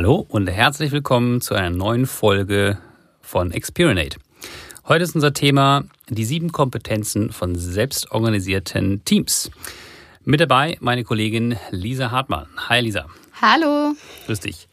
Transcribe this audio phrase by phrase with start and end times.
[0.00, 2.78] Hallo und herzlich willkommen zu einer neuen Folge
[3.20, 4.18] von Experinate.
[4.88, 9.50] Heute ist unser Thema die sieben Kompetenzen von selbstorganisierten Teams.
[10.24, 12.46] Mit dabei meine Kollegin Lisa Hartmann.
[12.70, 13.08] Hi Lisa.
[13.42, 13.94] Hallo.
[14.24, 14.68] Grüß dich.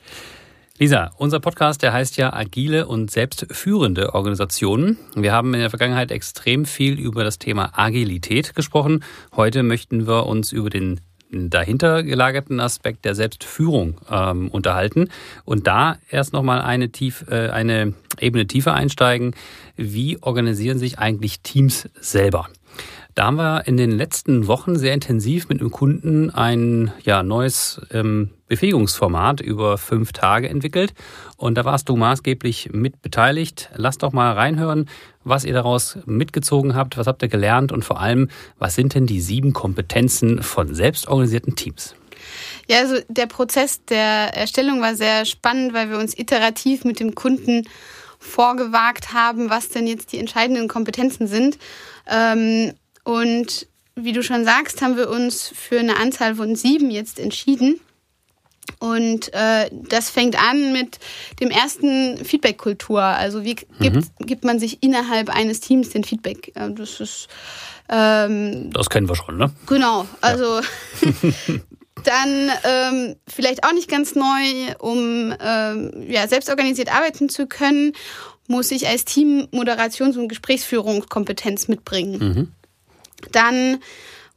[0.78, 4.98] Lisa, unser Podcast, der heißt ja Agile und selbstführende Organisationen.
[5.14, 9.04] Wir haben in der Vergangenheit extrem viel über das Thema Agilität gesprochen.
[9.36, 15.10] Heute möchten wir uns über den dahinter gelagerten Aspekt der Selbstführung ähm, unterhalten.
[15.46, 19.36] Und da erst nochmal eine, tief, äh, eine Ebene tiefer einsteigen.
[19.76, 22.48] Wie organisieren sich eigentlich Teams selber?
[23.18, 27.82] Da haben wir in den letzten Wochen sehr intensiv mit einem Kunden ein ja, neues
[27.92, 30.94] ähm, Befähigungsformat über fünf Tage entwickelt.
[31.36, 33.72] Und da warst du maßgeblich mit beteiligt.
[33.74, 34.88] Lass doch mal reinhören,
[35.24, 38.30] was ihr daraus mitgezogen habt, was habt ihr gelernt und vor allem,
[38.60, 41.96] was sind denn die sieben Kompetenzen von selbstorganisierten Teams?
[42.70, 47.16] Ja, also der Prozess der Erstellung war sehr spannend, weil wir uns iterativ mit dem
[47.16, 47.64] Kunden
[48.20, 51.58] vorgewagt haben, was denn jetzt die entscheidenden Kompetenzen sind.
[52.08, 52.74] Ähm,
[53.04, 57.80] und wie du schon sagst, haben wir uns für eine Anzahl von sieben jetzt entschieden.
[58.80, 61.00] Und äh, das fängt an mit
[61.40, 63.02] dem ersten Feedback-Kultur.
[63.02, 64.04] Also wie gibt, mhm.
[64.20, 66.52] gibt man sich innerhalb eines Teams den Feedback?
[66.54, 67.28] Das ist
[67.90, 69.52] ähm, das kennen wir schon, ne?
[69.66, 70.06] Genau.
[70.22, 71.54] Also ja.
[72.04, 77.94] dann ähm, vielleicht auch nicht ganz neu, um ähm, ja, selbstorganisiert arbeiten zu können,
[78.48, 82.20] muss ich als Team Moderations- und Gesprächsführungskompetenz mitbringen.
[82.20, 82.52] Mhm.
[83.32, 83.80] Dann,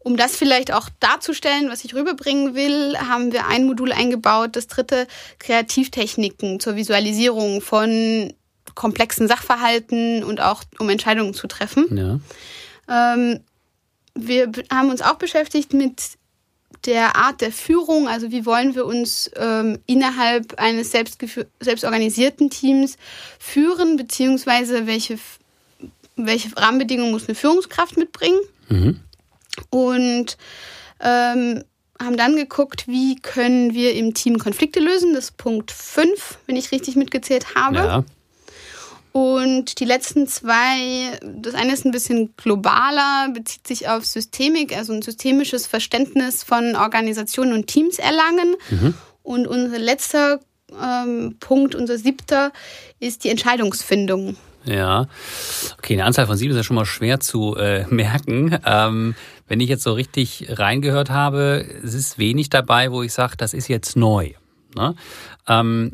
[0.00, 4.66] um das vielleicht auch darzustellen, was ich rüberbringen will, haben wir ein Modul eingebaut, das
[4.66, 5.06] dritte
[5.38, 8.32] Kreativtechniken zur Visualisierung von
[8.74, 12.20] komplexen Sachverhalten und auch um Entscheidungen zu treffen.
[12.88, 13.14] Ja.
[13.14, 13.40] Ähm,
[14.14, 16.18] wir haben uns auch beschäftigt mit
[16.86, 22.96] der Art der Führung, also wie wollen wir uns ähm, innerhalb eines selbstorganisierten Teams
[23.38, 25.18] führen, beziehungsweise welche,
[26.16, 28.40] welche Rahmenbedingungen muss eine Führungskraft mitbringen.
[28.68, 29.00] Mhm.
[29.68, 30.38] Und
[31.00, 31.64] ähm,
[32.00, 35.12] haben dann geguckt, wie können wir im Team Konflikte lösen.
[35.12, 37.76] Das ist Punkt 5, wenn ich richtig mitgezählt habe.
[37.76, 38.04] Ja.
[39.12, 44.92] Und die letzten zwei, das eine ist ein bisschen globaler, bezieht sich auf Systemik, also
[44.92, 48.54] ein systemisches Verständnis von Organisationen und Teams erlangen.
[48.70, 48.94] Mhm.
[49.22, 50.40] Und unser letzter
[50.80, 52.52] ähm, Punkt, unser siebter,
[53.00, 54.36] ist die Entscheidungsfindung.
[54.64, 55.06] Ja,
[55.78, 58.58] okay, eine Anzahl von sieben ist ja schon mal schwer zu äh, merken.
[58.64, 59.14] Ähm,
[59.48, 63.54] wenn ich jetzt so richtig reingehört habe, es ist wenig dabei, wo ich sage, das
[63.54, 64.34] ist jetzt neu.
[64.76, 64.94] Ne?
[65.48, 65.92] Ähm,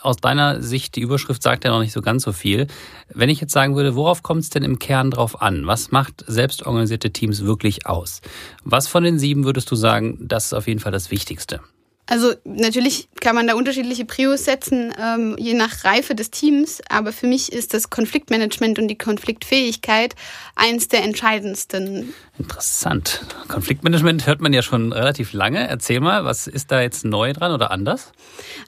[0.00, 2.66] aus deiner Sicht, die Überschrift sagt ja noch nicht so ganz so viel.
[3.12, 5.66] Wenn ich jetzt sagen würde, worauf kommt es denn im Kern drauf an?
[5.66, 8.20] Was macht selbstorganisierte Teams wirklich aus?
[8.64, 11.60] Was von den sieben würdest du sagen, das ist auf jeden Fall das Wichtigste?
[12.06, 17.12] Also natürlich kann man da unterschiedliche Prios setzen, ähm, je nach Reife des Teams, aber
[17.12, 20.14] für mich ist das Konfliktmanagement und die Konfliktfähigkeit
[20.54, 22.12] eins der entscheidendsten.
[22.38, 23.22] Interessant.
[23.48, 25.66] Konfliktmanagement hört man ja schon relativ lange.
[25.66, 28.12] Erzähl mal, was ist da jetzt neu dran oder anders?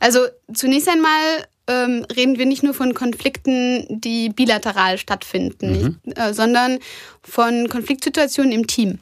[0.01, 0.21] Also
[0.55, 6.13] zunächst einmal ähm, reden wir nicht nur von Konflikten, die bilateral stattfinden, mhm.
[6.13, 6.79] äh, sondern
[7.23, 9.01] von Konfliktsituationen im Team.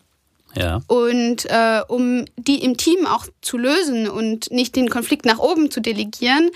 [0.57, 0.81] Ja.
[0.87, 5.71] Und äh, um die im Team auch zu lösen und nicht den Konflikt nach oben
[5.71, 6.51] zu delegieren,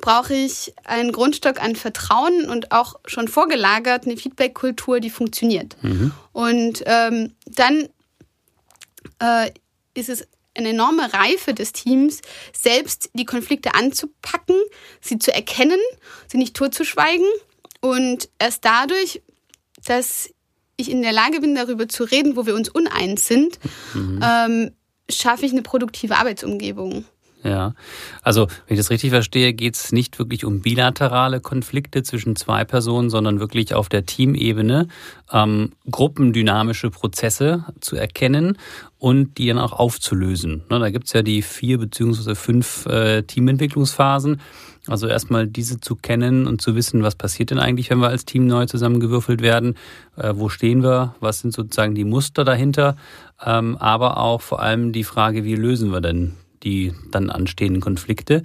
[0.00, 5.76] brauche ich einen Grundstock an Vertrauen und auch schon vorgelagert eine Feedback-Kultur, die funktioniert.
[5.82, 6.12] Mhm.
[6.32, 7.88] Und ähm, dann
[9.18, 9.50] äh,
[9.94, 12.20] ist es eine enorme Reife des Teams,
[12.52, 14.56] selbst die Konflikte anzupacken,
[15.00, 15.80] sie zu erkennen,
[16.28, 17.26] sie nicht totzuschweigen
[17.80, 19.22] und erst dadurch,
[19.84, 20.31] dass
[20.82, 23.58] ich in der Lage bin, darüber zu reden, wo wir uns uneins sind,
[23.94, 24.20] mhm.
[24.22, 24.70] ähm,
[25.08, 27.04] schaffe ich eine produktive Arbeitsumgebung.
[27.44, 27.74] Ja,
[28.22, 32.64] also wenn ich das richtig verstehe, geht es nicht wirklich um bilaterale Konflikte zwischen zwei
[32.64, 34.86] Personen, sondern wirklich auf der Teamebene
[35.32, 38.58] ähm, gruppendynamische Prozesse zu erkennen
[38.98, 40.62] und die dann auch aufzulösen.
[40.70, 44.40] Ne, da gibt es ja die vier beziehungsweise fünf äh, Teamentwicklungsphasen.
[44.88, 48.24] Also erstmal diese zu kennen und zu wissen, was passiert denn eigentlich, wenn wir als
[48.24, 49.76] Team neu zusammengewürfelt werden,
[50.16, 52.96] äh, wo stehen wir, was sind sozusagen die Muster dahinter,
[53.44, 56.34] ähm, aber auch vor allem die Frage, wie lösen wir denn
[56.64, 58.42] die dann anstehenden Konflikte.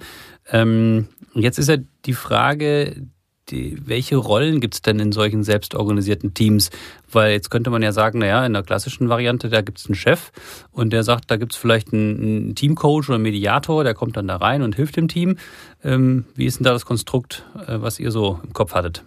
[0.50, 3.06] Ähm, jetzt ist ja die Frage,
[3.50, 6.70] die, welche Rollen gibt es denn in solchen selbstorganisierten Teams?
[7.10, 9.94] Weil jetzt könnte man ja sagen, naja, in der klassischen Variante, da gibt es einen
[9.94, 10.30] Chef
[10.72, 14.36] und der sagt, da gibt es vielleicht einen, Teamcoach oder Mediator, der kommt dann da
[14.36, 15.36] rein und hilft dem Team.
[15.82, 19.04] Ähm, wie ist denn da das Konstrukt, äh, was ihr so im Kopf hattet?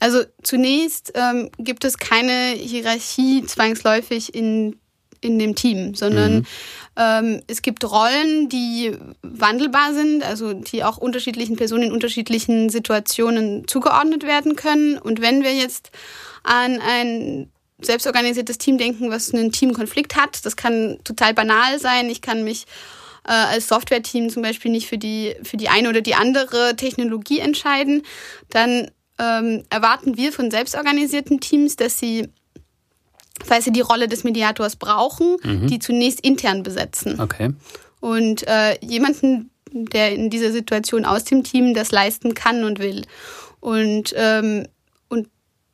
[0.00, 4.79] Also zunächst ähm, gibt es keine Hierarchie zwangsläufig in
[5.20, 6.46] in dem Team, sondern mhm.
[6.96, 13.68] ähm, es gibt Rollen, die wandelbar sind, also die auch unterschiedlichen Personen in unterschiedlichen Situationen
[13.68, 14.98] zugeordnet werden können.
[14.98, 15.90] Und wenn wir jetzt
[16.42, 17.50] an ein
[17.82, 22.10] selbstorganisiertes Team denken, was einen Teamkonflikt hat, das kann total banal sein.
[22.10, 22.66] Ich kann mich
[23.26, 27.40] äh, als Software-Team zum Beispiel nicht für die, für die eine oder die andere Technologie
[27.40, 28.02] entscheiden,
[28.50, 32.28] dann ähm, erwarten wir von selbstorganisierten Teams, dass sie
[33.44, 35.66] falls sie die Rolle des Mediators brauchen, mhm.
[35.66, 37.20] die zunächst intern besetzen.
[37.20, 37.52] Okay.
[38.00, 43.04] Und äh, jemanden, der in dieser Situation aus dem Team das leisten kann und will.
[43.60, 44.66] Und, ähm,
[45.08, 45.28] und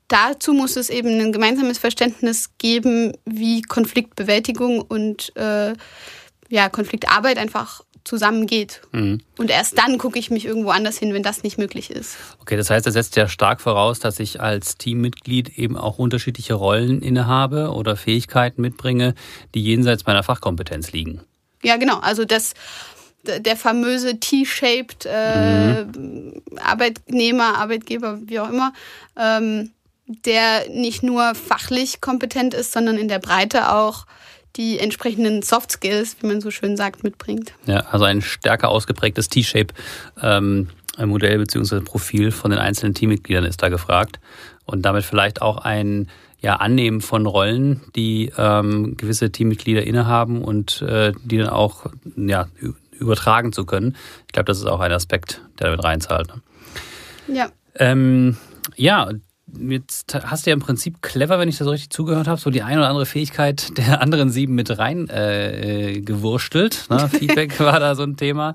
[0.08, 5.74] dazu muss es eben ein gemeinsames Verständnis geben, wie Konfliktbewältigung und äh,
[6.48, 8.80] ja, Konfliktarbeit einfach zusammengeht.
[8.92, 9.20] Mhm.
[9.36, 12.16] Und erst dann gucke ich mich irgendwo anders hin, wenn das nicht möglich ist.
[12.40, 16.54] Okay, das heißt, er setzt ja stark voraus, dass ich als Teammitglied eben auch unterschiedliche
[16.54, 19.14] Rollen innehabe oder Fähigkeiten mitbringe,
[19.54, 21.20] die jenseits meiner Fachkompetenz liegen.
[21.62, 21.98] Ja, genau.
[21.98, 22.54] Also das
[23.26, 26.42] der famöse T-shaped äh, mhm.
[26.62, 28.72] Arbeitnehmer, Arbeitgeber, wie auch immer,
[29.18, 29.72] ähm,
[30.06, 34.06] der nicht nur fachlich kompetent ist, sondern in der Breite auch
[34.56, 37.52] die entsprechenden Soft Skills, wie man so schön sagt, mitbringt.
[37.66, 39.74] Ja, also ein stärker ausgeprägtes T-Shape.
[40.22, 40.68] Ähm,
[41.04, 41.80] Modell bzw.
[41.80, 44.18] Profil von den einzelnen Teammitgliedern ist da gefragt.
[44.64, 46.08] Und damit vielleicht auch ein
[46.40, 51.86] ja, Annehmen von Rollen, die ähm, gewisse Teammitglieder innehaben und äh, die dann auch
[52.16, 52.48] ja,
[52.98, 53.96] übertragen zu können.
[54.26, 56.28] Ich glaube, das ist auch ein Aspekt, der damit reinzahlt.
[56.28, 57.36] Ne?
[57.36, 57.48] Ja.
[57.78, 58.36] Ähm,
[58.76, 59.10] ja,
[59.58, 62.50] Jetzt hast du ja im Prinzip clever, wenn ich das so richtig zugehört habe, so
[62.50, 66.86] die eine oder andere Fähigkeit der anderen sieben mit rein äh, gewurstelt.
[66.90, 67.08] Ne?
[67.12, 68.54] Feedback war da so ein Thema.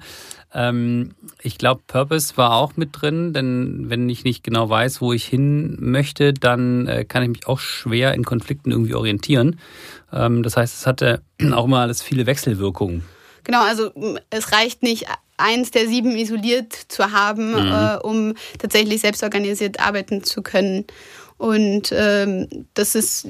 [0.54, 1.12] Ähm,
[1.42, 5.26] ich glaube, Purpose war auch mit drin, denn wenn ich nicht genau weiß, wo ich
[5.26, 9.60] hin möchte, dann äh, kann ich mich auch schwer in Konflikten irgendwie orientieren.
[10.12, 11.22] Ähm, das heißt, es hatte
[11.54, 13.04] auch immer alles viele Wechselwirkungen.
[13.44, 13.92] Genau, also
[14.30, 15.08] es reicht nicht
[15.42, 17.72] eins der sieben isoliert zu haben, mhm.
[17.72, 20.86] äh, um tatsächlich selbstorganisiert arbeiten zu können.
[21.38, 23.28] Und ähm, das ist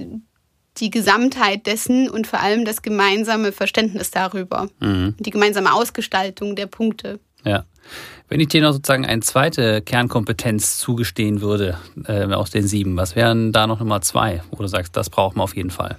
[0.77, 4.67] die Gesamtheit dessen und vor allem das gemeinsame Verständnis darüber.
[4.79, 5.15] Mhm.
[5.19, 7.19] Die gemeinsame Ausgestaltung der Punkte.
[7.43, 7.65] Ja.
[8.29, 13.15] Wenn ich dir noch sozusagen eine zweite Kernkompetenz zugestehen würde äh, aus den sieben, was
[13.15, 15.97] wären da noch Nummer zwei, wo du sagst, das braucht man auf jeden Fall?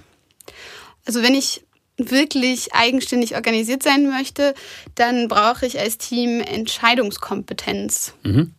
[1.05, 1.63] Also wenn ich
[1.97, 4.53] wirklich eigenständig organisiert sein möchte,
[4.95, 8.13] dann brauche ich als Team Entscheidungskompetenz.
[8.23, 8.53] Mhm.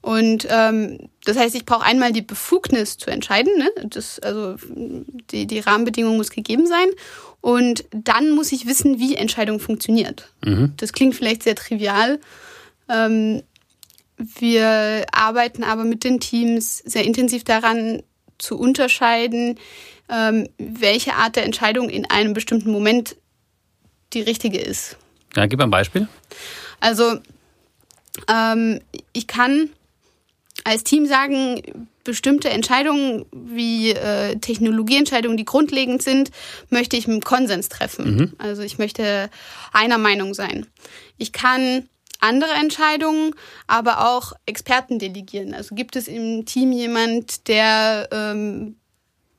[0.00, 3.52] Und ähm, das heißt, ich brauche einmal die Befugnis zu entscheiden.
[3.58, 3.70] Ne?
[3.88, 4.56] Das, also
[5.30, 6.88] die, die Rahmenbedingung muss gegeben sein.
[7.40, 10.32] Und dann muss ich wissen, wie Entscheidung funktioniert.
[10.44, 10.72] Mhm.
[10.76, 12.20] Das klingt vielleicht sehr trivial.
[12.88, 13.42] Ähm,
[14.16, 18.02] wir arbeiten aber mit den Teams sehr intensiv daran
[18.38, 19.58] zu unterscheiden,
[20.10, 23.16] ähm, welche Art der Entscheidung in einem bestimmten Moment
[24.12, 24.96] die richtige ist.
[25.36, 26.08] Ja, gib ein Beispiel.
[26.80, 27.18] Also
[28.28, 28.80] ähm,
[29.12, 29.70] ich kann
[30.64, 36.30] als Team sagen, bestimmte Entscheidungen wie äh, Technologieentscheidungen, die grundlegend sind,
[36.70, 38.16] möchte ich mit Konsens treffen.
[38.16, 38.32] Mhm.
[38.38, 39.30] Also ich möchte
[39.72, 40.66] einer Meinung sein.
[41.18, 41.88] Ich kann
[42.20, 43.34] andere Entscheidungen,
[43.66, 45.54] aber auch Experten delegieren.
[45.54, 48.76] Also gibt es im Team jemand, der ähm,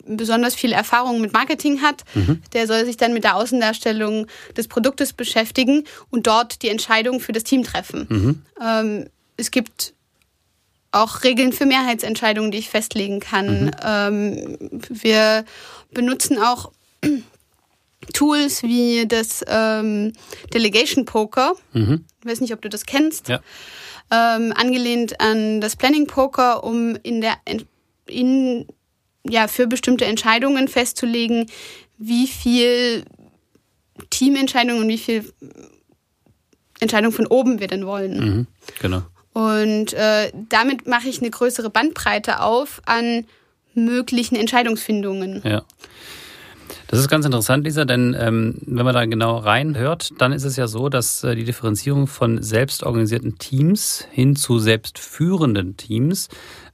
[0.06, 2.42] besonders viel Erfahrung mit Marketing hat, mhm.
[2.54, 7.32] der soll sich dann mit der Außendarstellung des Produktes beschäftigen und dort die Entscheidung für
[7.32, 8.08] das Team treffen.
[8.10, 8.42] Mhm.
[8.62, 9.94] Ähm, es gibt
[10.92, 13.66] auch Regeln für Mehrheitsentscheidungen, die ich festlegen kann.
[13.66, 13.72] Mhm.
[13.84, 15.46] Ähm, wir
[15.94, 16.72] benutzen auch
[18.14, 20.14] Tools wie das ähm,
[20.54, 21.54] Delegation Poker.
[21.74, 22.06] Mhm.
[22.22, 23.30] Ich weiß nicht, ob du das kennst.
[23.30, 23.40] Ja.
[24.12, 27.36] Ähm, angelehnt an das Planning Poker, um in der
[28.08, 28.66] in
[29.30, 31.48] ja, für bestimmte Entscheidungen festzulegen,
[31.98, 33.06] wie viel
[34.10, 35.32] Teamentscheidungen und wie viel
[36.80, 38.20] Entscheidungen von oben wir denn wollen.
[38.20, 38.48] Mhm,
[38.82, 39.02] genau.
[39.34, 43.26] Und äh, damit mache ich eine größere Bandbreite auf an
[43.74, 45.42] möglichen Entscheidungsfindungen.
[45.44, 45.64] Ja.
[46.88, 50.56] Das ist ganz interessant, Lisa, denn ähm, wenn man da genau reinhört, dann ist es
[50.56, 56.30] ja so, dass äh, die Differenzierung von selbstorganisierten Teams hin zu selbstführenden Teams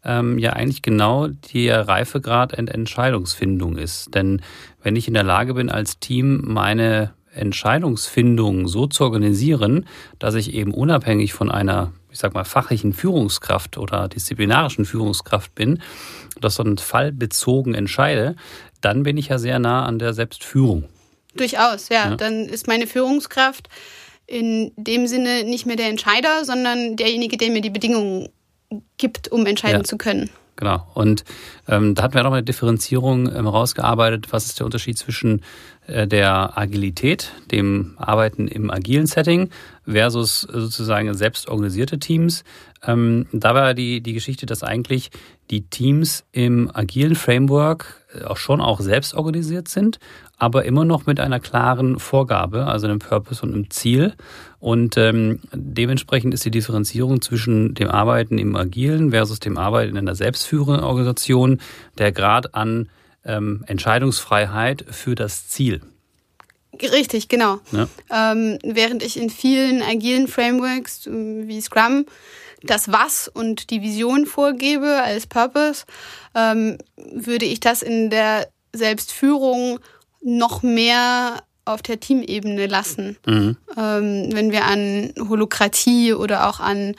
[0.06, 4.14] ähm, ja eigentlich genau der Reifegrad und Entscheidungsfindung ist.
[4.14, 4.42] Denn
[4.82, 9.86] wenn ich in der Lage bin, als Team meine Entscheidungsfindung so zu organisieren,
[10.20, 15.82] dass ich eben unabhängig von einer, ich sag mal, fachlichen Führungskraft oder disziplinarischen Führungskraft bin,
[16.40, 18.36] das so einen Fall bezogen entscheide,
[18.82, 20.86] dann bin ich ja sehr nah an der Selbstführung.
[21.36, 22.10] Durchaus, ja.
[22.10, 22.16] ja.
[22.16, 23.68] Dann ist meine Führungskraft
[24.28, 28.30] in dem Sinne nicht mehr der Entscheider, sondern derjenige, der mir die Bedingungen
[28.98, 29.84] gibt, um entscheiden ja.
[29.84, 30.30] zu können.
[30.56, 30.88] genau.
[30.94, 31.24] Und
[31.68, 34.28] ähm, da hatten wir noch eine Differenzierung ähm, rausgearbeitet.
[34.32, 35.42] Was ist der Unterschied zwischen
[35.88, 39.50] äh, der Agilität, dem Arbeiten im agilen Setting
[39.86, 42.44] versus sozusagen selbst organisierte Teams?
[42.86, 45.12] Ähm, da war die, die Geschichte, dass eigentlich
[45.50, 50.00] die Teams im agilen Framework äh, auch schon auch selbst organisiert sind,
[50.38, 54.14] aber immer noch mit einer klaren Vorgabe, also einem Purpose und einem Ziel.
[54.60, 59.98] Und ähm, dementsprechend ist die Differenzierung zwischen dem Arbeiten im Agilen versus dem Arbeiten in
[59.98, 61.60] einer selbstführenden Organisation
[61.98, 62.90] der Grad an
[63.26, 65.82] ähm, Entscheidungsfreiheit für das Ziel.
[66.82, 67.60] Richtig, genau.
[67.72, 67.88] Ja.
[68.12, 72.06] Ähm, während ich in vielen agilen Frameworks äh, wie Scrum
[72.66, 75.86] das Was und die Vision vorgebe als Purpose,
[76.34, 79.80] ähm, würde ich das in der Selbstführung
[80.22, 83.18] noch mehr auf der Teamebene lassen.
[83.26, 83.58] Mhm.
[83.78, 86.96] Ähm, wenn wir an Holokratie oder auch an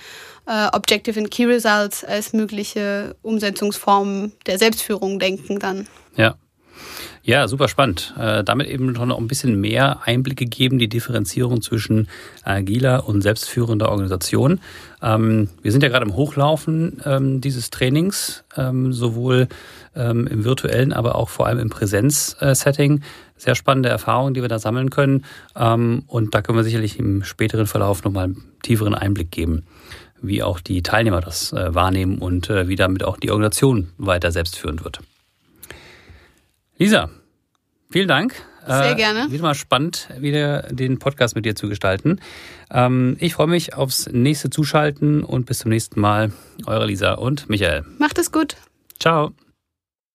[0.47, 5.87] äh, Objective and Key Results als mögliche Umsetzungsformen der Selbstführung denken dann.
[6.17, 6.37] Ja.
[7.27, 8.15] Ja, super spannend.
[8.17, 12.07] Äh, damit eben noch ein bisschen mehr Einblicke geben, die Differenzierung zwischen
[12.45, 14.61] agiler und selbstführender Organisation.
[15.03, 19.49] Ähm, wir sind ja gerade im Hochlaufen ähm, dieses Trainings, ähm, sowohl
[19.97, 23.03] ähm, im virtuellen, aber auch vor allem im Präsenzsetting.
[23.37, 25.25] Sehr spannende Erfahrungen, die wir da sammeln können.
[25.57, 29.65] Ähm, und da können wir sicherlich im späteren Verlauf nochmal einen tieferen Einblick geben,
[30.23, 34.31] wie auch die Teilnehmer das äh, wahrnehmen und äh, wie damit auch die Organisation weiter
[34.31, 35.01] selbstführend wird.
[36.79, 37.09] Lisa,
[37.91, 38.35] vielen Dank.
[38.67, 39.31] Sehr äh, gerne.
[39.31, 42.21] wieder mal spannend, wieder den Podcast mit dir zu gestalten.
[42.71, 46.33] Ähm, ich freue mich aufs nächste Zuschalten und bis zum nächsten Mal.
[46.67, 47.85] Eure Lisa und Michael.
[47.99, 48.57] Macht es gut.
[48.99, 49.33] Ciao.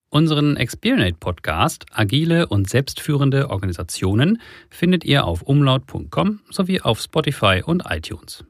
[0.09, 7.83] Unseren Experience Podcast Agile und selbstführende Organisationen findet ihr auf umlaut.com sowie auf Spotify und
[7.89, 8.43] iTunes.